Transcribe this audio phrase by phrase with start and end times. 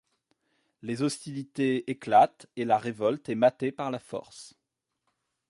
[0.81, 4.55] Les hostilités éclatent et la révolte est matée par la force.